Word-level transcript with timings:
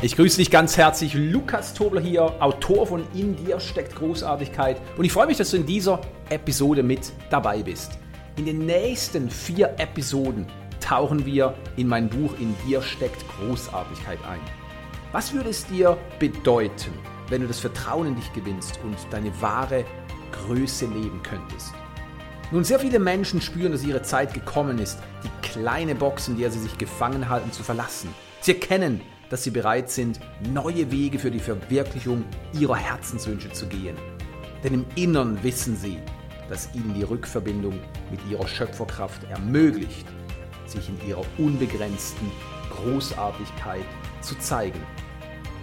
Ich 0.00 0.14
grüße 0.14 0.36
dich 0.36 0.52
ganz 0.52 0.76
herzlich, 0.76 1.14
Lukas 1.14 1.74
Tobler 1.74 2.00
hier, 2.00 2.22
Autor 2.40 2.86
von 2.86 3.04
In 3.14 3.34
dir 3.34 3.58
steckt 3.58 3.96
Großartigkeit 3.96 4.80
und 4.96 5.04
ich 5.04 5.10
freue 5.12 5.26
mich, 5.26 5.38
dass 5.38 5.50
du 5.50 5.56
in 5.56 5.66
dieser 5.66 6.00
Episode 6.28 6.84
mit 6.84 7.12
dabei 7.30 7.64
bist. 7.64 7.98
In 8.36 8.46
den 8.46 8.64
nächsten 8.64 9.28
vier 9.28 9.74
Episoden 9.78 10.46
tauchen 10.78 11.26
wir 11.26 11.52
in 11.74 11.88
mein 11.88 12.08
Buch 12.08 12.32
In 12.38 12.54
dir 12.64 12.80
steckt 12.80 13.24
Großartigkeit 13.28 14.20
ein. 14.30 14.38
Was 15.10 15.32
würde 15.32 15.50
es 15.50 15.66
dir 15.66 15.98
bedeuten, 16.20 16.92
wenn 17.28 17.40
du 17.40 17.48
das 17.48 17.58
Vertrauen 17.58 18.06
in 18.06 18.14
dich 18.14 18.32
gewinnst 18.32 18.78
und 18.84 18.96
deine 19.10 19.32
wahre 19.42 19.84
Größe 20.30 20.86
leben 20.86 21.20
könntest? 21.24 21.74
Nun, 22.52 22.62
sehr 22.62 22.78
viele 22.78 23.00
Menschen 23.00 23.40
spüren, 23.40 23.72
dass 23.72 23.82
ihre 23.82 24.02
Zeit 24.02 24.32
gekommen 24.32 24.78
ist, 24.78 25.00
die 25.24 25.48
kleine 25.48 25.96
Box, 25.96 26.28
in 26.28 26.38
der 26.38 26.52
sie 26.52 26.60
sich 26.60 26.78
gefangen 26.78 27.28
halten, 27.28 27.50
zu 27.50 27.64
verlassen. 27.64 28.14
Sie 28.40 28.54
erkennen, 28.54 29.00
dass 29.30 29.44
sie 29.44 29.50
bereit 29.50 29.90
sind, 29.90 30.20
neue 30.52 30.90
Wege 30.90 31.18
für 31.18 31.30
die 31.30 31.38
Verwirklichung 31.38 32.24
ihrer 32.58 32.76
Herzenswünsche 32.76 33.52
zu 33.52 33.66
gehen. 33.66 33.96
Denn 34.64 34.74
im 34.74 34.86
Innern 34.96 35.42
wissen 35.42 35.76
sie, 35.76 35.98
dass 36.48 36.74
ihnen 36.74 36.94
die 36.94 37.02
Rückverbindung 37.02 37.78
mit 38.10 38.20
ihrer 38.30 38.48
Schöpferkraft 38.48 39.22
ermöglicht, 39.30 40.06
sich 40.66 40.88
in 40.88 41.08
ihrer 41.08 41.24
unbegrenzten 41.36 42.30
Großartigkeit 42.70 43.84
zu 44.20 44.38
zeigen. 44.38 44.80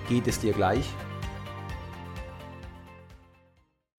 Geht 0.07 0.27
es 0.27 0.39
dir 0.39 0.53
gleich? 0.53 0.85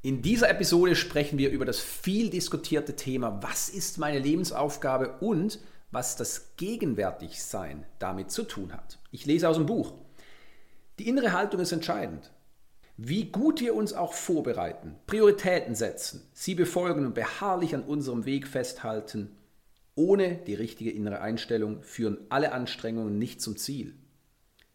In 0.02 0.22
dieser 0.22 0.48
Episode 0.48 0.94
sprechen 0.94 1.36
wir 1.36 1.50
über 1.50 1.64
das 1.64 1.80
viel 1.80 2.30
diskutierte 2.30 2.94
Thema, 2.94 3.40
was 3.42 3.68
ist 3.68 3.98
meine 3.98 4.20
Lebensaufgabe 4.20 5.16
und 5.18 5.58
was 5.96 6.14
das 6.14 6.54
Gegenwärtigsein 6.58 7.86
damit 7.98 8.30
zu 8.30 8.42
tun 8.42 8.74
hat. 8.74 8.98
Ich 9.12 9.24
lese 9.24 9.48
aus 9.48 9.56
dem 9.56 9.64
Buch. 9.64 9.94
Die 10.98 11.08
innere 11.08 11.32
Haltung 11.32 11.58
ist 11.58 11.72
entscheidend. 11.72 12.30
Wie 12.98 13.24
gut 13.30 13.62
wir 13.62 13.74
uns 13.74 13.94
auch 13.94 14.12
vorbereiten, 14.12 14.96
Prioritäten 15.06 15.74
setzen, 15.74 16.20
sie 16.34 16.54
befolgen 16.54 17.06
und 17.06 17.14
beharrlich 17.14 17.74
an 17.74 17.82
unserem 17.82 18.26
Weg 18.26 18.46
festhalten, 18.46 19.38
ohne 19.94 20.36
die 20.46 20.52
richtige 20.52 20.90
innere 20.90 21.22
Einstellung 21.22 21.82
führen 21.82 22.18
alle 22.28 22.52
Anstrengungen 22.52 23.18
nicht 23.18 23.40
zum 23.40 23.56
Ziel. 23.56 23.94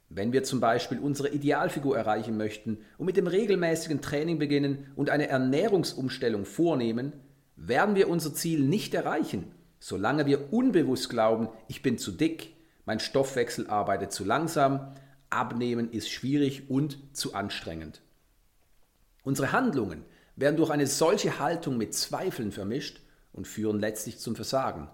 Wenn 0.09 0.33
wir 0.33 0.43
zum 0.43 0.59
Beispiel 0.59 0.97
unsere 0.97 1.29
Idealfigur 1.29 1.95
erreichen 1.95 2.35
möchten 2.35 2.79
und 2.97 3.05
mit 3.05 3.15
dem 3.15 3.27
regelmäßigen 3.27 4.01
Training 4.01 4.39
beginnen 4.39 4.91
und 4.95 5.11
eine 5.11 5.27
Ernährungsumstellung 5.27 6.45
vornehmen, 6.45 7.13
werden 7.55 7.93
wir 7.93 8.09
unser 8.09 8.33
Ziel 8.33 8.61
nicht 8.61 8.95
erreichen, 8.95 9.53
Solange 9.83 10.27
wir 10.27 10.53
unbewusst 10.53 11.09
glauben, 11.09 11.49
ich 11.67 11.81
bin 11.81 11.97
zu 11.97 12.11
dick, 12.11 12.55
mein 12.85 12.99
Stoffwechsel 12.99 13.67
arbeitet 13.67 14.11
zu 14.11 14.23
langsam, 14.23 14.93
abnehmen 15.31 15.91
ist 15.91 16.11
schwierig 16.11 16.69
und 16.69 16.99
zu 17.13 17.33
anstrengend. 17.33 17.99
Unsere 19.23 19.51
Handlungen 19.51 20.05
werden 20.35 20.55
durch 20.55 20.69
eine 20.69 20.85
solche 20.85 21.39
Haltung 21.39 21.77
mit 21.77 21.95
Zweifeln 21.95 22.51
vermischt 22.51 23.01
und 23.33 23.47
führen 23.47 23.79
letztlich 23.79 24.19
zum 24.19 24.35
Versagen. 24.35 24.87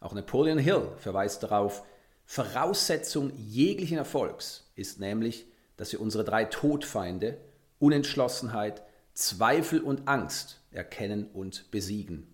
Auch 0.00 0.12
Napoleon 0.12 0.58
Hill 0.58 0.88
verweist 0.96 1.44
darauf, 1.44 1.84
Voraussetzung 2.24 3.30
jeglichen 3.36 3.96
Erfolgs 3.96 4.72
ist 4.74 4.98
nämlich, 4.98 5.46
dass 5.76 5.92
wir 5.92 6.00
unsere 6.00 6.24
drei 6.24 6.46
Todfeinde 6.46 7.38
Unentschlossenheit, 7.78 8.82
Zweifel 9.14 9.80
und 9.80 10.08
Angst 10.08 10.60
erkennen 10.72 11.28
und 11.32 11.70
besiegen. 11.70 12.31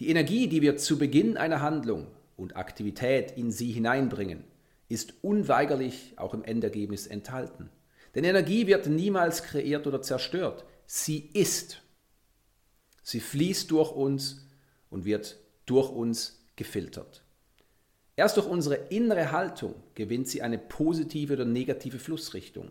Die 0.00 0.08
Energie, 0.08 0.48
die 0.48 0.62
wir 0.62 0.78
zu 0.78 0.98
Beginn 0.98 1.36
einer 1.36 1.60
Handlung 1.60 2.06
und 2.38 2.56
Aktivität 2.56 3.32
in 3.36 3.52
sie 3.52 3.70
hineinbringen, 3.70 4.44
ist 4.88 5.12
unweigerlich 5.22 6.14
auch 6.16 6.32
im 6.32 6.42
Endergebnis 6.42 7.06
enthalten. 7.06 7.68
Denn 8.14 8.24
Energie 8.24 8.66
wird 8.66 8.86
niemals 8.86 9.42
kreiert 9.42 9.86
oder 9.86 10.00
zerstört. 10.00 10.64
Sie 10.86 11.30
ist. 11.34 11.82
Sie 13.02 13.20
fließt 13.20 13.70
durch 13.70 13.92
uns 13.92 14.48
und 14.88 15.04
wird 15.04 15.38
durch 15.66 15.90
uns 15.90 16.42
gefiltert. 16.56 17.22
Erst 18.16 18.38
durch 18.38 18.46
unsere 18.46 18.76
innere 18.76 19.32
Haltung 19.32 19.74
gewinnt 19.94 20.28
sie 20.28 20.40
eine 20.40 20.58
positive 20.58 21.34
oder 21.34 21.44
negative 21.44 21.98
Flussrichtung. 21.98 22.70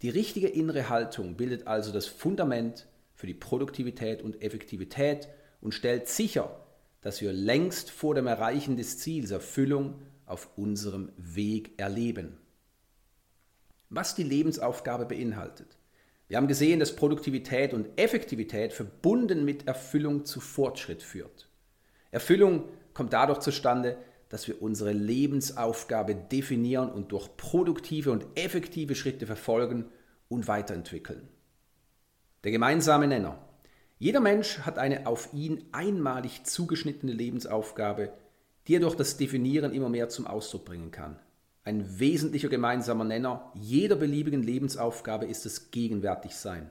Die 0.00 0.10
richtige 0.10 0.48
innere 0.48 0.88
Haltung 0.88 1.36
bildet 1.36 1.66
also 1.66 1.92
das 1.92 2.06
Fundament 2.06 2.88
für 3.14 3.26
die 3.26 3.34
Produktivität 3.34 4.22
und 4.22 4.40
Effektivität 4.42 5.28
und 5.60 5.72
stellt 5.72 6.08
sicher, 6.08 6.64
dass 7.00 7.20
wir 7.20 7.32
längst 7.32 7.90
vor 7.90 8.14
dem 8.14 8.26
Erreichen 8.26 8.76
des 8.76 8.98
Ziels 8.98 9.30
Erfüllung 9.30 10.02
auf 10.26 10.48
unserem 10.56 11.10
Weg 11.16 11.78
erleben. 11.78 12.36
Was 13.88 14.14
die 14.14 14.24
Lebensaufgabe 14.24 15.06
beinhaltet. 15.06 15.78
Wir 16.28 16.36
haben 16.36 16.48
gesehen, 16.48 16.78
dass 16.78 16.94
Produktivität 16.94 17.72
und 17.72 17.88
Effektivität 17.96 18.74
verbunden 18.74 19.44
mit 19.44 19.66
Erfüllung 19.66 20.26
zu 20.26 20.40
Fortschritt 20.40 21.02
führt. 21.02 21.48
Erfüllung 22.10 22.64
kommt 22.92 23.14
dadurch 23.14 23.38
zustande, 23.38 23.96
dass 24.28 24.46
wir 24.46 24.60
unsere 24.60 24.92
Lebensaufgabe 24.92 26.14
definieren 26.14 26.90
und 26.90 27.12
durch 27.12 27.34
produktive 27.38 28.10
und 28.10 28.26
effektive 28.34 28.94
Schritte 28.94 29.26
verfolgen 29.26 29.86
und 30.28 30.48
weiterentwickeln. 30.48 31.28
Der 32.44 32.52
gemeinsame 32.52 33.06
Nenner 33.06 33.47
jeder 33.98 34.20
Mensch 34.20 34.60
hat 34.60 34.78
eine 34.78 35.06
auf 35.06 35.32
ihn 35.32 35.64
einmalig 35.72 36.44
zugeschnittene 36.44 37.12
Lebensaufgabe, 37.12 38.12
die 38.66 38.76
er 38.76 38.80
durch 38.80 38.94
das 38.94 39.16
Definieren 39.16 39.72
immer 39.72 39.88
mehr 39.88 40.08
zum 40.08 40.26
Ausdruck 40.26 40.66
bringen 40.66 40.90
kann. 40.92 41.18
Ein 41.64 41.98
wesentlicher 41.98 42.48
gemeinsamer 42.48 43.04
Nenner 43.04 43.52
jeder 43.54 43.96
beliebigen 43.96 44.42
Lebensaufgabe 44.42 45.26
ist 45.26 45.44
das 45.44 45.70
Gegenwärtigsein. 45.70 46.70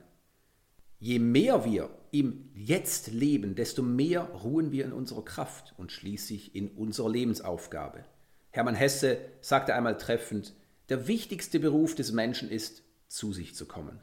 Je 0.98 1.18
mehr 1.18 1.64
wir 1.64 1.90
im 2.10 2.50
Jetzt 2.54 3.12
leben, 3.12 3.54
desto 3.54 3.82
mehr 3.82 4.22
ruhen 4.22 4.72
wir 4.72 4.84
in 4.84 4.92
unserer 4.92 5.24
Kraft 5.24 5.74
und 5.76 5.92
schließlich 5.92 6.56
in 6.56 6.68
unserer 6.70 7.10
Lebensaufgabe. 7.10 8.04
Hermann 8.50 8.74
Hesse 8.74 9.18
sagte 9.40 9.74
einmal 9.74 9.98
treffend, 9.98 10.54
der 10.88 11.06
wichtigste 11.06 11.60
Beruf 11.60 11.94
des 11.94 12.10
Menschen 12.10 12.50
ist, 12.50 12.82
zu 13.06 13.32
sich 13.32 13.54
zu 13.54 13.66
kommen. 13.66 14.00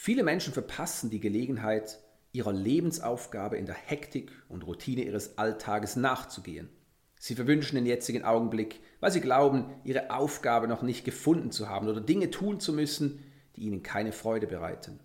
Viele 0.00 0.22
Menschen 0.22 0.52
verpassen 0.52 1.10
die 1.10 1.18
Gelegenheit, 1.18 1.98
ihrer 2.30 2.52
Lebensaufgabe 2.52 3.56
in 3.56 3.66
der 3.66 3.74
Hektik 3.74 4.30
und 4.48 4.64
Routine 4.64 5.02
ihres 5.02 5.38
Alltages 5.38 5.96
nachzugehen. 5.96 6.68
Sie 7.18 7.34
verwünschen 7.34 7.74
den 7.74 7.84
jetzigen 7.84 8.22
Augenblick, 8.22 8.78
weil 9.00 9.10
sie 9.10 9.20
glauben, 9.20 9.74
ihre 9.82 10.12
Aufgabe 10.12 10.68
noch 10.68 10.82
nicht 10.82 11.04
gefunden 11.04 11.50
zu 11.50 11.68
haben 11.68 11.88
oder 11.88 12.00
Dinge 12.00 12.30
tun 12.30 12.60
zu 12.60 12.72
müssen, 12.72 13.24
die 13.56 13.62
ihnen 13.62 13.82
keine 13.82 14.12
Freude 14.12 14.46
bereiten. 14.46 15.00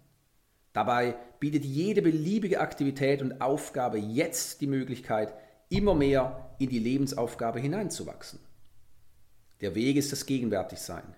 Dabei 0.74 1.16
bietet 1.40 1.66
jede 1.66 2.04
beliebige 2.04 2.60
Aktivität 2.60 3.24
und 3.24 3.42
Aufgabe 3.42 3.98
jetzt 3.98 4.62
die 4.62 4.68
Möglichkeit, 4.68 5.34
immer 5.70 5.96
mehr 5.96 6.56
in 6.60 6.70
die 6.70 6.78
Lebensaufgabe 6.78 7.60
hineinzuwachsen. 7.60 8.40
Der 9.60 9.74
Weg 9.74 9.96
ist 9.96 10.12
das 10.12 10.28
Gegenwärtigsein. 10.28 11.16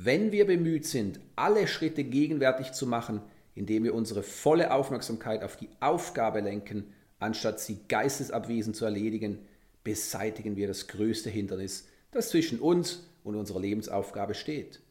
Wenn 0.00 0.30
wir 0.30 0.46
bemüht 0.46 0.86
sind, 0.86 1.18
alle 1.34 1.66
Schritte 1.66 2.04
gegenwärtig 2.04 2.70
zu 2.70 2.86
machen, 2.86 3.20
indem 3.56 3.82
wir 3.82 3.94
unsere 3.94 4.22
volle 4.22 4.72
Aufmerksamkeit 4.72 5.42
auf 5.42 5.56
die 5.56 5.70
Aufgabe 5.80 6.38
lenken, 6.38 6.84
anstatt 7.18 7.58
sie 7.58 7.80
geistesabwesend 7.88 8.76
zu 8.76 8.84
erledigen, 8.84 9.40
beseitigen 9.82 10.54
wir 10.54 10.68
das 10.68 10.86
größte 10.86 11.30
Hindernis, 11.30 11.88
das 12.12 12.28
zwischen 12.28 12.60
uns 12.60 13.08
und 13.24 13.34
unserer 13.34 13.58
Lebensaufgabe 13.58 14.34
steht. 14.34 14.82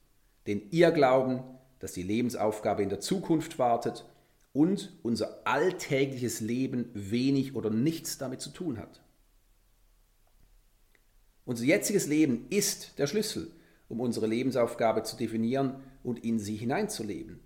Den 0.45 0.69
ihr 0.71 0.91
Glauben, 0.91 1.41
dass 1.79 1.93
die 1.93 2.03
Lebensaufgabe 2.03 2.83
in 2.83 2.89
der 2.89 2.99
Zukunft 2.99 3.59
wartet 3.59 4.03
und 4.51 4.91
unser 5.03 5.47
alltägliches 5.47 6.41
Leben 6.41 6.89
wenig 6.93 7.55
oder 7.55 7.69
nichts 7.69 8.17
damit 8.17 8.41
zu 8.41 8.49
tun 8.49 8.77
hat. 8.77 9.01
Unser 11.45 11.63
jetziges 11.63 12.07
Leben 12.07 12.47
ist 12.49 12.99
der 12.99 13.07
Schlüssel 13.07 13.53
um 13.89 13.99
unsere 13.99 14.27
Lebensaufgabe 14.27 15.03
zu 15.03 15.17
definieren 15.17 15.83
und 16.03 16.23
in 16.23 16.39
sie 16.39 16.55
hineinzuleben. 16.55 17.39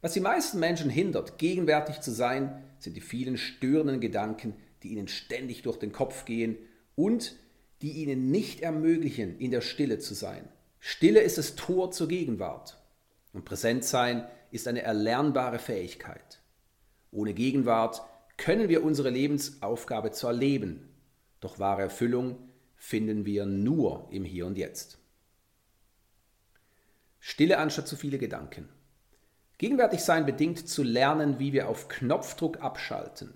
Was 0.00 0.12
die 0.12 0.20
meisten 0.20 0.60
Menschen 0.60 0.90
hindert, 0.90 1.38
gegenwärtig 1.38 2.00
zu 2.00 2.12
sein, 2.12 2.62
sind 2.78 2.96
die 2.96 3.00
vielen 3.00 3.36
störenden 3.36 4.00
Gedanken, 4.00 4.54
die 4.82 4.88
ihnen 4.88 5.08
ständig 5.08 5.62
durch 5.62 5.76
den 5.76 5.92
Kopf 5.92 6.24
gehen 6.24 6.56
und 6.94 7.34
die 7.82 7.92
ihnen 7.92 8.30
nicht 8.30 8.60
ermöglichen, 8.60 9.38
in 9.38 9.50
der 9.50 9.60
Stille 9.60 9.98
zu 9.98 10.14
sein. 10.14 10.48
Stille 10.78 11.20
ist 11.20 11.38
das 11.38 11.56
Tor 11.56 11.90
zur 11.90 12.08
Gegenwart. 12.08 12.78
Und 13.32 13.44
Präsentsein 13.44 14.26
ist 14.50 14.68
eine 14.68 14.82
erlernbare 14.82 15.58
Fähigkeit. 15.58 16.40
Ohne 17.10 17.34
Gegenwart 17.34 18.02
können 18.36 18.68
wir 18.68 18.84
unsere 18.84 19.10
Lebensaufgabe 19.10 20.12
zwar 20.12 20.32
leben, 20.32 20.88
doch 21.40 21.58
wahre 21.58 21.82
Erfüllung 21.82 22.36
finden 22.76 23.26
wir 23.26 23.46
nur 23.46 24.08
im 24.10 24.24
Hier 24.24 24.46
und 24.46 24.56
Jetzt. 24.56 24.98
Stille 27.20 27.58
anstatt 27.58 27.88
zu 27.88 27.96
viele 27.96 28.18
Gedanken. 28.18 28.68
Gegenwärtig 29.58 30.00
sein 30.00 30.24
bedingt 30.24 30.68
zu 30.68 30.82
lernen, 30.82 31.38
wie 31.38 31.52
wir 31.52 31.68
auf 31.68 31.88
Knopfdruck 31.88 32.60
abschalten. 32.60 33.34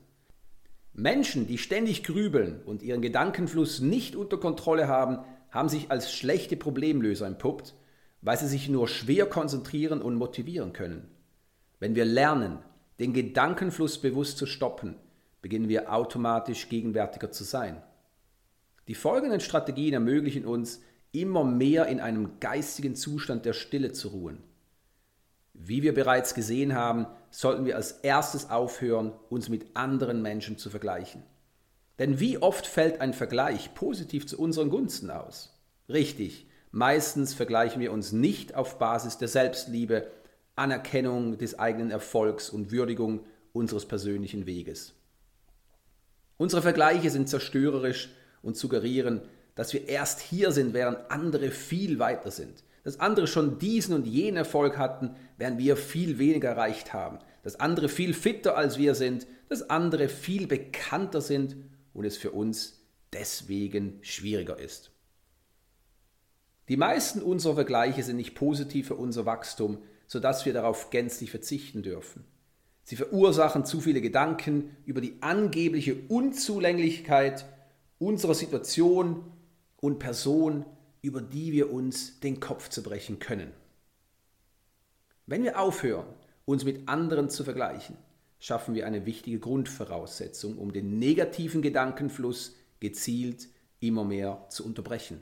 Menschen, 0.92 1.46
die 1.46 1.58
ständig 1.58 2.04
grübeln 2.04 2.62
und 2.62 2.82
ihren 2.82 3.02
Gedankenfluss 3.02 3.80
nicht 3.80 4.14
unter 4.14 4.38
Kontrolle 4.38 4.88
haben, 4.88 5.18
haben 5.50 5.68
sich 5.68 5.90
als 5.90 6.12
schlechte 6.12 6.56
Problemlöser 6.56 7.26
entpuppt, 7.26 7.74
weil 8.20 8.38
sie 8.38 8.46
sich 8.46 8.68
nur 8.68 8.88
schwer 8.88 9.26
konzentrieren 9.26 10.00
und 10.00 10.14
motivieren 10.14 10.72
können. 10.72 11.08
Wenn 11.80 11.94
wir 11.94 12.04
lernen, 12.04 12.58
den 13.00 13.12
Gedankenfluss 13.12 14.00
bewusst 14.00 14.38
zu 14.38 14.46
stoppen, 14.46 14.96
beginnen 15.40 15.68
wir 15.68 15.92
automatisch 15.92 16.68
gegenwärtiger 16.68 17.32
zu 17.32 17.42
sein. 17.42 17.82
Die 18.86 18.94
folgenden 18.94 19.40
Strategien 19.40 19.94
ermöglichen 19.94 20.46
uns, 20.46 20.82
immer 21.12 21.44
mehr 21.44 21.86
in 21.86 22.00
einem 22.00 22.40
geistigen 22.40 22.96
Zustand 22.96 23.44
der 23.44 23.52
Stille 23.52 23.92
zu 23.92 24.08
ruhen. 24.08 24.42
Wie 25.54 25.82
wir 25.82 25.94
bereits 25.94 26.34
gesehen 26.34 26.74
haben, 26.74 27.06
sollten 27.30 27.66
wir 27.66 27.76
als 27.76 27.92
erstes 27.92 28.50
aufhören, 28.50 29.12
uns 29.28 29.48
mit 29.48 29.76
anderen 29.76 30.22
Menschen 30.22 30.58
zu 30.58 30.70
vergleichen. 30.70 31.22
Denn 31.98 32.18
wie 32.18 32.38
oft 32.38 32.66
fällt 32.66 33.00
ein 33.00 33.12
Vergleich 33.12 33.74
positiv 33.74 34.26
zu 34.26 34.38
unseren 34.38 34.70
Gunsten 34.70 35.10
aus? 35.10 35.60
Richtig, 35.88 36.48
meistens 36.70 37.34
vergleichen 37.34 37.80
wir 37.80 37.92
uns 37.92 38.12
nicht 38.12 38.54
auf 38.54 38.78
Basis 38.78 39.18
der 39.18 39.28
Selbstliebe, 39.28 40.10
Anerkennung 40.56 41.38
des 41.38 41.58
eigenen 41.58 41.90
Erfolgs 41.90 42.50
und 42.50 42.72
Würdigung 42.72 43.20
unseres 43.52 43.86
persönlichen 43.86 44.46
Weges. 44.46 44.94
Unsere 46.38 46.62
Vergleiche 46.62 47.10
sind 47.10 47.28
zerstörerisch 47.28 48.10
und 48.42 48.56
suggerieren, 48.56 49.22
dass 49.54 49.72
wir 49.72 49.88
erst 49.88 50.20
hier 50.20 50.52
sind, 50.52 50.72
während 50.74 51.10
andere 51.10 51.50
viel 51.50 51.98
weiter 51.98 52.30
sind. 52.30 52.64
Dass 52.84 52.98
andere 53.00 53.26
schon 53.26 53.58
diesen 53.58 53.94
und 53.94 54.06
jenen 54.06 54.38
Erfolg 54.38 54.76
hatten, 54.76 55.14
während 55.38 55.58
wir 55.58 55.76
viel 55.76 56.18
weniger 56.18 56.50
erreicht 56.50 56.92
haben. 56.92 57.18
Dass 57.42 57.60
andere 57.60 57.88
viel 57.88 58.14
fitter 58.14 58.56
als 58.56 58.78
wir 58.78 58.94
sind, 58.94 59.26
dass 59.48 59.68
andere 59.70 60.08
viel 60.08 60.46
bekannter 60.46 61.20
sind 61.20 61.56
und 61.92 62.04
es 62.04 62.16
für 62.16 62.30
uns 62.32 62.80
deswegen 63.12 63.98
schwieriger 64.02 64.58
ist. 64.58 64.90
Die 66.68 66.76
meisten 66.76 67.20
unserer 67.20 67.54
Vergleiche 67.54 68.02
sind 68.02 68.16
nicht 68.16 68.34
positiv 68.34 68.88
für 68.88 68.94
unser 68.94 69.26
Wachstum, 69.26 69.78
sodass 70.06 70.46
wir 70.46 70.52
darauf 70.52 70.90
gänzlich 70.90 71.30
verzichten 71.30 71.82
dürfen. 71.82 72.24
Sie 72.84 72.96
verursachen 72.96 73.64
zu 73.64 73.80
viele 73.80 74.00
Gedanken 74.00 74.76
über 74.84 75.00
die 75.00 75.16
angebliche 75.20 75.96
Unzulänglichkeit 76.08 77.46
unserer 77.98 78.34
Situation 78.34 79.31
und 79.82 79.98
Person, 79.98 80.64
über 81.02 81.20
die 81.20 81.50
wir 81.50 81.72
uns 81.72 82.20
den 82.20 82.38
Kopf 82.38 82.68
zerbrechen 82.68 83.18
können. 83.18 83.52
Wenn 85.26 85.42
wir 85.42 85.58
aufhören, 85.58 86.06
uns 86.44 86.64
mit 86.64 86.88
anderen 86.88 87.28
zu 87.28 87.42
vergleichen, 87.42 87.96
schaffen 88.38 88.74
wir 88.74 88.86
eine 88.86 89.06
wichtige 89.06 89.40
Grundvoraussetzung, 89.40 90.56
um 90.56 90.72
den 90.72 91.00
negativen 91.00 91.62
Gedankenfluss 91.62 92.54
gezielt 92.78 93.48
immer 93.80 94.04
mehr 94.04 94.46
zu 94.50 94.64
unterbrechen. 94.64 95.20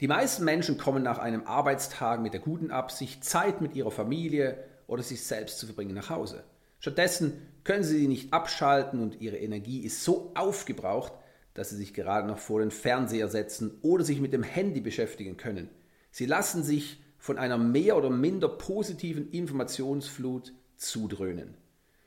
Die 0.00 0.08
meisten 0.08 0.44
Menschen 0.44 0.78
kommen 0.78 1.04
nach 1.04 1.18
einem 1.18 1.46
Arbeitstag 1.46 2.20
mit 2.20 2.32
der 2.32 2.40
guten 2.40 2.72
Absicht, 2.72 3.24
Zeit 3.24 3.60
mit 3.60 3.76
ihrer 3.76 3.92
Familie 3.92 4.64
oder 4.88 5.04
sich 5.04 5.22
selbst 5.22 5.60
zu 5.60 5.66
verbringen 5.66 5.94
nach 5.94 6.10
Hause. 6.10 6.42
Stattdessen 6.80 7.40
können 7.62 7.84
sie 7.84 7.98
sie 7.98 8.08
nicht 8.08 8.32
abschalten 8.32 9.00
und 9.00 9.20
ihre 9.20 9.36
Energie 9.36 9.80
ist 9.80 10.02
so 10.02 10.32
aufgebraucht, 10.34 11.12
dass 11.58 11.70
sie 11.70 11.76
sich 11.76 11.92
gerade 11.92 12.28
noch 12.28 12.38
vor 12.38 12.60
den 12.60 12.70
Fernseher 12.70 13.26
setzen 13.26 13.78
oder 13.82 14.04
sich 14.04 14.20
mit 14.20 14.32
dem 14.32 14.44
Handy 14.44 14.80
beschäftigen 14.80 15.36
können. 15.36 15.68
Sie 16.12 16.24
lassen 16.24 16.62
sich 16.62 17.02
von 17.18 17.36
einer 17.36 17.58
mehr 17.58 17.96
oder 17.96 18.10
minder 18.10 18.48
positiven 18.48 19.28
Informationsflut 19.32 20.52
zudröhnen. 20.76 21.56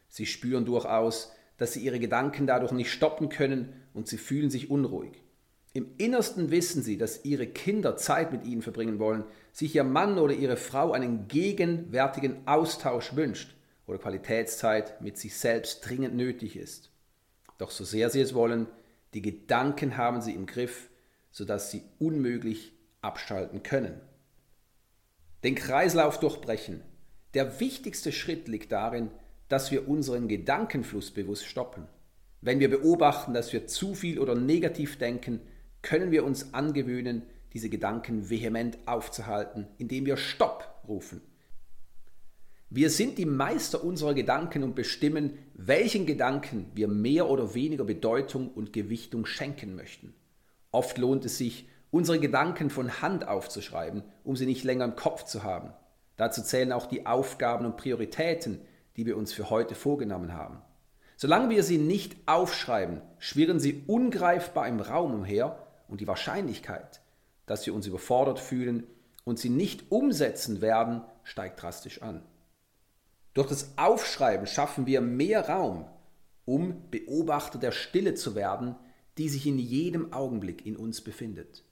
Sie 0.07 0.25
spüren 0.25 0.63
durchaus, 0.63 1.33
dass 1.57 1.73
sie 1.73 1.81
ihre 1.81 1.99
Gedanken 1.99 2.47
dadurch 2.47 2.71
nicht 2.71 2.93
stoppen 2.93 3.27
können 3.27 3.73
und 3.93 4.07
sie 4.07 4.17
fühlen 4.17 4.49
sich 4.49 4.71
unruhig. 4.71 5.21
Im 5.73 5.87
Innersten 5.97 6.49
wissen 6.49 6.81
sie, 6.81 6.97
dass 6.97 7.25
ihre 7.25 7.47
Kinder 7.47 7.97
Zeit 7.97 8.31
mit 8.31 8.45
ihnen 8.45 8.61
verbringen 8.61 8.99
wollen, 8.99 9.25
sich 9.51 9.75
ihr 9.75 9.83
Mann 9.83 10.17
oder 10.17 10.33
ihre 10.33 10.55
Frau 10.55 10.93
einen 10.93 11.27
gegenwärtigen 11.27 12.47
Austausch 12.47 13.17
wünscht 13.17 13.53
oder 13.85 13.97
Qualitätszeit 13.97 15.01
mit 15.01 15.17
sich 15.17 15.35
selbst 15.35 15.81
dringend 15.85 16.15
nötig 16.15 16.55
ist. 16.55 16.89
Doch 17.57 17.69
so 17.69 17.83
sehr 17.83 18.09
sie 18.09 18.21
es 18.21 18.33
wollen, 18.33 18.67
die 19.13 19.21
Gedanken 19.21 19.97
haben 19.97 20.21
sie 20.21 20.33
im 20.33 20.45
Griff, 20.45 20.89
sodass 21.31 21.71
sie 21.71 21.83
unmöglich 21.99 22.73
abschalten 23.01 23.63
können. 23.63 23.99
Den 25.43 25.55
Kreislauf 25.55 26.19
durchbrechen. 26.19 26.81
Der 27.33 27.59
wichtigste 27.59 28.11
Schritt 28.11 28.47
liegt 28.47 28.71
darin, 28.71 29.09
dass 29.47 29.71
wir 29.71 29.87
unseren 29.87 30.27
Gedankenfluss 30.27 31.11
bewusst 31.11 31.45
stoppen. 31.45 31.87
Wenn 32.41 32.59
wir 32.59 32.69
beobachten, 32.69 33.33
dass 33.33 33.53
wir 33.53 33.67
zu 33.67 33.95
viel 33.95 34.19
oder 34.19 34.35
negativ 34.35 34.97
denken, 34.97 35.41
können 35.81 36.11
wir 36.11 36.23
uns 36.23 36.53
angewöhnen, 36.53 37.23
diese 37.53 37.69
Gedanken 37.69 38.29
vehement 38.29 38.77
aufzuhalten, 38.85 39.67
indem 39.77 40.05
wir 40.05 40.17
Stopp 40.17 40.81
rufen. 40.87 41.21
Wir 42.73 42.89
sind 42.89 43.17
die 43.17 43.25
Meister 43.25 43.83
unserer 43.83 44.13
Gedanken 44.13 44.63
und 44.63 44.75
bestimmen, 44.75 45.37
welchen 45.55 46.05
Gedanken 46.05 46.71
wir 46.73 46.87
mehr 46.87 47.29
oder 47.29 47.53
weniger 47.53 47.83
Bedeutung 47.83 48.47
und 48.47 48.71
Gewichtung 48.71 49.25
schenken 49.25 49.75
möchten. 49.75 50.13
Oft 50.71 50.97
lohnt 50.97 51.25
es 51.25 51.37
sich, 51.37 51.67
unsere 51.91 52.17
Gedanken 52.17 52.69
von 52.69 53.01
Hand 53.01 53.27
aufzuschreiben, 53.27 54.03
um 54.23 54.37
sie 54.37 54.45
nicht 54.45 54.63
länger 54.63 54.85
im 54.85 54.95
Kopf 54.95 55.25
zu 55.25 55.43
haben. 55.43 55.73
Dazu 56.15 56.41
zählen 56.41 56.71
auch 56.71 56.85
die 56.85 57.05
Aufgaben 57.05 57.65
und 57.65 57.75
Prioritäten, 57.75 58.61
die 58.95 59.05
wir 59.05 59.17
uns 59.17 59.33
für 59.33 59.49
heute 59.49 59.75
vorgenommen 59.75 60.33
haben. 60.33 60.61
Solange 61.17 61.49
wir 61.49 61.63
sie 61.63 61.77
nicht 61.77 62.15
aufschreiben, 62.25 63.01
schwirren 63.19 63.59
sie 63.59 63.83
ungreifbar 63.85 64.69
im 64.69 64.79
Raum 64.79 65.13
umher 65.13 65.67
und 65.89 65.99
die 65.99 66.07
Wahrscheinlichkeit, 66.07 67.01
dass 67.47 67.65
wir 67.65 67.73
uns 67.73 67.85
überfordert 67.85 68.39
fühlen 68.39 68.87
und 69.25 69.39
sie 69.39 69.49
nicht 69.49 69.91
umsetzen 69.91 70.61
werden, 70.61 71.01
steigt 71.25 71.61
drastisch 71.61 72.01
an. 72.01 72.23
Durch 73.33 73.47
das 73.47 73.73
Aufschreiben 73.77 74.45
schaffen 74.45 74.85
wir 74.85 75.01
mehr 75.01 75.47
Raum, 75.47 75.85
um 76.45 76.89
Beobachter 76.91 77.59
der 77.59 77.71
Stille 77.71 78.13
zu 78.13 78.35
werden, 78.35 78.75
die 79.17 79.29
sich 79.29 79.45
in 79.47 79.57
jedem 79.57 80.11
Augenblick 80.13 80.65
in 80.65 80.75
uns 80.75 81.01
befindet. 81.01 81.63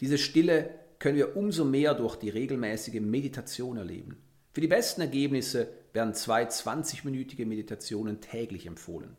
Diese 0.00 0.18
Stille 0.18 0.70
können 0.98 1.16
wir 1.16 1.36
umso 1.36 1.64
mehr 1.64 1.94
durch 1.94 2.16
die 2.16 2.28
regelmäßige 2.28 3.00
Meditation 3.00 3.76
erleben. 3.76 4.22
Für 4.52 4.60
die 4.60 4.68
besten 4.68 5.00
Ergebnisse 5.00 5.68
werden 5.92 6.14
zwei 6.14 6.44
20-minütige 6.44 7.46
Meditationen 7.46 8.20
täglich 8.20 8.66
empfohlen. 8.66 9.16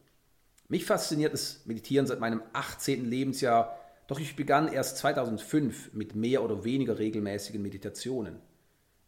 Mich 0.68 0.86
fasziniert 0.86 1.34
das 1.34 1.66
Meditieren 1.66 2.08
seit 2.08 2.20
meinem 2.20 2.42
18. 2.54 3.06
Lebensjahr, 3.06 3.78
doch 4.08 4.20
ich 4.20 4.36
begann 4.36 4.72
erst 4.72 4.98
2005 4.98 5.94
mit 5.94 6.16
mehr 6.16 6.44
oder 6.44 6.64
weniger 6.64 7.00
regelmäßigen 7.00 7.62
Meditationen. 7.62 8.40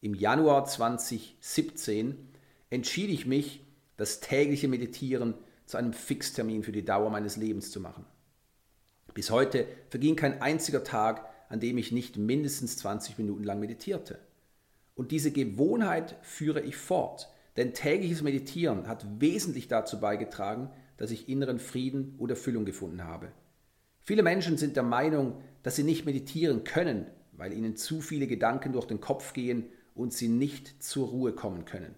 Im 0.02 0.14
Januar 0.14 0.66
2017 0.66 2.33
entschied 2.74 3.10
ich 3.10 3.26
mich, 3.26 3.64
das 3.98 4.20
tägliche 4.20 4.68
Meditieren 4.68 5.36
zu 5.66 5.78
einem 5.78 5.94
Fixtermin 5.94 6.64
für 6.64 6.72
die 6.72 6.84
Dauer 6.84 7.10
meines 7.10 7.38
Lebens 7.38 7.72
zu 7.72 7.80
machen. 7.80 8.06
Bis 9.14 9.30
heute 9.30 9.68
verging 9.90 10.16
kein 10.16 10.42
einziger 10.42 10.84
Tag, 10.84 11.30
an 11.50 11.60
dem 11.60 11.78
ich 11.78 11.92
nicht 11.92 12.18
mindestens 12.18 12.78
20 12.78 13.20
Minuten 13.20 13.44
lang 13.44 13.60
meditierte. 13.60 14.18
Und 14.96 15.12
diese 15.12 15.32
Gewohnheit 15.32 16.16
führe 16.24 16.62
ich 16.62 16.76
fort, 16.76 17.30
denn 17.58 17.76
tägliches 17.76 18.24
Meditieren 18.24 18.88
hat 18.88 19.06
wesentlich 19.20 19.68
dazu 19.68 20.00
beigetragen, 20.00 20.72
dass 20.98 21.12
ich 21.12 21.30
inneren 21.30 21.60
Frieden 21.60 22.16
und 22.18 22.32
Erfüllung 22.32 22.66
gefunden 22.66 23.04
habe. 23.04 23.32
Viele 24.02 24.24
Menschen 24.24 24.58
sind 24.58 24.76
der 24.76 24.84
Meinung, 24.84 25.42
dass 25.62 25.76
sie 25.76 25.84
nicht 25.84 26.06
meditieren 26.06 26.64
können, 26.64 27.06
weil 27.34 27.54
ihnen 27.54 27.76
zu 27.76 28.02
viele 28.02 28.26
Gedanken 28.26 28.74
durch 28.74 28.86
den 28.86 29.00
Kopf 29.00 29.34
gehen 29.34 29.66
und 29.94 30.12
sie 30.12 30.28
nicht 30.28 30.84
zur 30.84 31.10
Ruhe 31.10 31.34
kommen 31.34 31.66
können. 31.66 31.96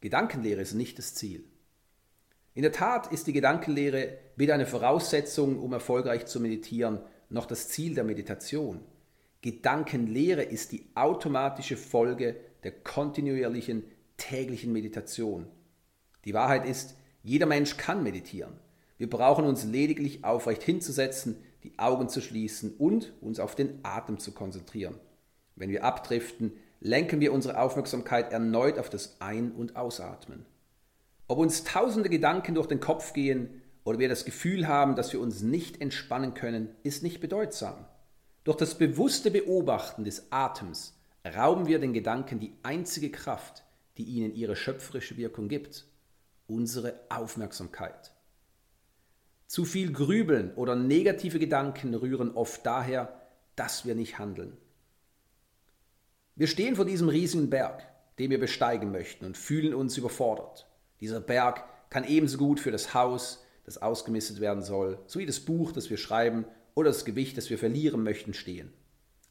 Gedankenlehre 0.00 0.60
ist 0.60 0.74
nicht 0.74 0.98
das 0.98 1.14
Ziel. 1.14 1.44
In 2.54 2.62
der 2.62 2.72
Tat 2.72 3.12
ist 3.12 3.26
die 3.26 3.32
Gedankenlehre 3.32 4.18
weder 4.36 4.54
eine 4.54 4.66
Voraussetzung, 4.66 5.58
um 5.58 5.72
erfolgreich 5.72 6.26
zu 6.26 6.40
meditieren, 6.40 7.00
noch 7.30 7.46
das 7.46 7.68
Ziel 7.68 7.94
der 7.94 8.04
Meditation. 8.04 8.80
Gedankenlehre 9.42 10.42
ist 10.42 10.72
die 10.72 10.86
automatische 10.94 11.76
Folge 11.76 12.36
der 12.64 12.72
kontinuierlichen 12.72 13.84
täglichen 14.16 14.72
Meditation. 14.72 15.46
Die 16.24 16.34
Wahrheit 16.34 16.66
ist, 16.66 16.96
jeder 17.22 17.46
Mensch 17.46 17.76
kann 17.76 18.02
meditieren. 18.02 18.54
Wir 18.96 19.08
brauchen 19.08 19.44
uns 19.44 19.64
lediglich 19.64 20.24
aufrecht 20.24 20.62
hinzusetzen, 20.62 21.36
die 21.62 21.78
Augen 21.78 22.08
zu 22.08 22.20
schließen 22.20 22.74
und 22.76 23.12
uns 23.20 23.38
auf 23.38 23.54
den 23.54 23.78
Atem 23.84 24.18
zu 24.18 24.32
konzentrieren. 24.32 24.98
Wenn 25.54 25.70
wir 25.70 25.84
abdriften, 25.84 26.52
lenken 26.80 27.20
wir 27.20 27.32
unsere 27.32 27.60
Aufmerksamkeit 27.60 28.32
erneut 28.32 28.78
auf 28.78 28.90
das 28.90 29.20
Ein- 29.20 29.52
und 29.52 29.76
Ausatmen. 29.76 30.46
Ob 31.26 31.38
uns 31.38 31.64
tausende 31.64 32.08
Gedanken 32.08 32.54
durch 32.54 32.68
den 32.68 32.80
Kopf 32.80 33.12
gehen 33.12 33.62
oder 33.84 33.98
wir 33.98 34.08
das 34.08 34.24
Gefühl 34.24 34.66
haben, 34.68 34.96
dass 34.96 35.12
wir 35.12 35.20
uns 35.20 35.42
nicht 35.42 35.80
entspannen 35.80 36.34
können, 36.34 36.68
ist 36.82 37.02
nicht 37.02 37.20
bedeutsam. 37.20 37.86
Durch 38.44 38.56
das 38.56 38.76
bewusste 38.76 39.30
Beobachten 39.30 40.04
des 40.04 40.32
Atems 40.32 40.98
rauben 41.26 41.66
wir 41.66 41.78
den 41.78 41.92
Gedanken 41.92 42.40
die 42.40 42.54
einzige 42.62 43.10
Kraft, 43.10 43.64
die 43.98 44.04
ihnen 44.04 44.34
ihre 44.34 44.56
schöpferische 44.56 45.16
Wirkung 45.16 45.48
gibt, 45.48 45.86
unsere 46.46 46.94
Aufmerksamkeit. 47.10 48.12
Zu 49.46 49.64
viel 49.64 49.92
Grübeln 49.92 50.54
oder 50.54 50.76
negative 50.76 51.38
Gedanken 51.38 51.94
rühren 51.94 52.34
oft 52.34 52.64
daher, 52.64 53.20
dass 53.56 53.84
wir 53.84 53.94
nicht 53.94 54.18
handeln. 54.18 54.56
Wir 56.38 56.46
stehen 56.46 56.76
vor 56.76 56.84
diesem 56.84 57.08
riesigen 57.08 57.50
Berg, 57.50 57.84
den 58.20 58.30
wir 58.30 58.38
besteigen 58.38 58.92
möchten 58.92 59.24
und 59.24 59.36
fühlen 59.36 59.74
uns 59.74 59.96
überfordert. 59.96 60.68
Dieser 61.00 61.18
Berg 61.18 61.64
kann 61.90 62.04
ebenso 62.04 62.38
gut 62.38 62.60
für 62.60 62.70
das 62.70 62.94
Haus, 62.94 63.44
das 63.64 63.82
ausgemistet 63.82 64.38
werden 64.38 64.62
soll, 64.62 65.00
sowie 65.08 65.26
das 65.26 65.40
Buch, 65.40 65.72
das 65.72 65.90
wir 65.90 65.96
schreiben 65.96 66.44
oder 66.76 66.90
das 66.90 67.04
Gewicht, 67.04 67.36
das 67.36 67.50
wir 67.50 67.58
verlieren 67.58 68.04
möchten, 68.04 68.34
stehen. 68.34 68.72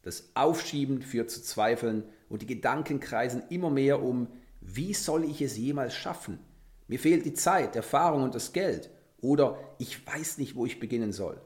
Das 0.01 0.31
Aufschieben 0.33 1.01
führt 1.01 1.31
zu 1.31 1.41
Zweifeln 1.41 2.03
und 2.27 2.41
die 2.41 2.45
Gedanken 2.45 2.99
kreisen 2.99 3.41
immer 3.49 3.69
mehr 3.69 4.03
um, 4.03 4.27
wie 4.59 4.93
soll 4.93 5.23
ich 5.23 5.41
es 5.41 5.55
jemals 5.55 5.95
schaffen? 5.95 6.39
Mir 6.89 6.99
fehlt 6.99 7.25
die 7.25 7.33
Zeit, 7.33 7.77
Erfahrung 7.77 8.23
und 8.23 8.35
das 8.35 8.51
Geld 8.51 8.89
oder 9.21 9.57
ich 9.79 10.05
weiß 10.05 10.39
nicht, 10.39 10.55
wo 10.55 10.65
ich 10.65 10.81
beginnen 10.81 11.13
soll. 11.13 11.39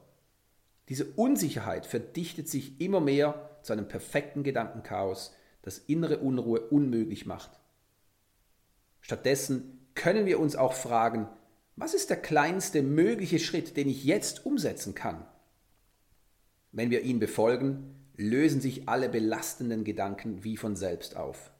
Diese 0.90 1.06
Unsicherheit 1.06 1.86
verdichtet 1.86 2.50
sich 2.50 2.82
immer 2.82 3.00
mehr 3.00 3.60
zu 3.62 3.74
einem 3.74 3.88
perfekten 3.88 4.42
Gedankenchaos, 4.42 5.36
das 5.62 5.78
innere 5.78 6.20
Unruhe 6.20 6.62
unmöglich 6.62 7.26
macht. 7.26 7.52
Stattdessen 9.02 9.88
können 9.96 10.26
wir 10.26 10.40
uns 10.40 10.56
auch 10.56 10.74
fragen, 10.74 11.28
was 11.76 11.94
ist 11.94 12.10
der 12.10 12.18
kleinste 12.18 12.82
mögliche 12.82 13.40
Schritt, 13.40 13.78
den 13.78 13.90
ich 13.90 14.04
jetzt 14.04 14.46
umsetzen 14.46 14.96
kann? 14.96 15.26
Wenn 16.72 16.90
wir 16.90 17.02
ihn 17.02 17.20
befolgen, 17.20 17.96
lösen 18.16 18.62
sich 18.62 18.88
alle 18.88 19.10
belastenden 19.10 19.84
Gedanken 19.84 20.44
wie 20.44 20.58
von 20.58 20.76
selbst 20.76 21.18
auf. 21.18 21.52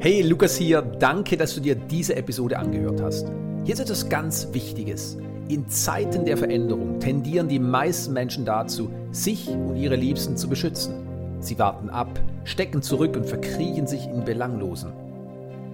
Hey, 0.00 0.22
Lukas 0.22 0.56
hier, 0.56 0.82
danke, 0.82 1.36
dass 1.36 1.54
du 1.54 1.60
dir 1.60 1.76
diese 1.76 2.16
Episode 2.16 2.58
angehört 2.58 3.00
hast. 3.00 3.28
Hier 3.64 3.74
ist 3.74 3.80
etwas 3.80 4.08
ganz 4.08 4.48
Wichtiges. 4.52 5.16
In 5.48 5.68
Zeiten 5.68 6.24
der 6.24 6.36
Veränderung 6.36 6.98
tendieren 6.98 7.48
die 7.48 7.60
meisten 7.60 8.12
Menschen 8.12 8.44
dazu, 8.44 8.90
sich 9.12 9.48
und 9.48 9.76
ihre 9.76 9.96
Liebsten 9.96 10.36
zu 10.36 10.48
beschützen. 10.48 11.11
Sie 11.42 11.58
warten 11.58 11.90
ab, 11.90 12.08
stecken 12.44 12.82
zurück 12.82 13.16
und 13.16 13.26
verkriechen 13.26 13.88
sich 13.88 14.06
in 14.06 14.24
Belanglosen. 14.24 14.92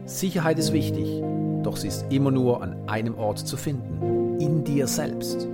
Sicherheit 0.06 0.58
ist 0.58 0.72
wichtig, 0.72 1.22
doch 1.62 1.76
sie 1.76 1.88
ist 1.88 2.06
immer 2.08 2.30
nur 2.30 2.62
an 2.62 2.74
einem 2.86 3.18
Ort 3.18 3.40
zu 3.40 3.58
finden, 3.58 4.38
in 4.40 4.64
dir 4.64 4.86
selbst. 4.86 5.46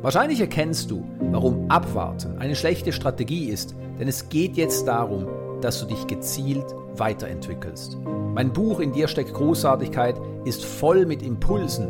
Wahrscheinlich 0.00 0.40
erkennst 0.40 0.90
du, 0.90 1.04
warum 1.30 1.70
Abwarten 1.70 2.38
eine 2.38 2.56
schlechte 2.56 2.92
Strategie 2.92 3.50
ist, 3.50 3.74
denn 4.00 4.08
es 4.08 4.30
geht 4.30 4.56
jetzt 4.56 4.88
darum, 4.88 5.26
dass 5.60 5.78
du 5.78 5.86
dich 5.86 6.06
gezielt 6.06 6.64
weiterentwickelst. 6.96 7.98
Mein 8.34 8.50
Buch 8.50 8.80
In 8.80 8.92
dir 8.92 9.08
steckt 9.08 9.34
Großartigkeit 9.34 10.16
ist 10.46 10.64
voll 10.64 11.04
mit 11.04 11.22
Impulsen, 11.22 11.88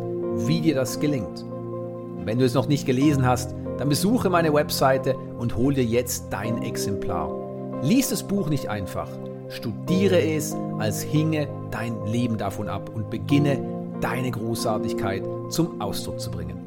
wie 0.49 0.61
dir 0.61 0.75
das 0.75 0.99
gelingt. 0.99 1.45
Wenn 2.25 2.41
du 2.41 2.45
es 2.45 2.55
noch 2.55 2.67
nicht 2.67 2.87
gelesen 2.87 3.25
hast, 3.25 3.55
dann 3.79 3.89
besuche 3.89 4.31
meine 4.31 4.53
Webseite 4.53 5.15
und 5.39 5.57
hol 5.57 5.75
dir 5.75 5.85
jetzt 5.85 6.27
dein 6.31 6.63
Exemplar. 6.63 7.44
Lies 7.85 8.09
das 8.09 8.23
Buch 8.23 8.49
nicht 8.49 8.69
einfach. 8.69 9.11
Studiere 9.51 10.19
es, 10.19 10.57
als 10.79 11.03
hinge 11.03 11.47
dein 11.71 12.07
Leben 12.07 12.39
davon 12.39 12.67
ab 12.67 12.91
und 12.95 13.11
beginne 13.11 13.59
deine 14.01 14.31
Großartigkeit 14.31 15.23
zum 15.51 15.83
Ausdruck 15.83 16.19
zu 16.19 16.31
bringen. 16.31 16.64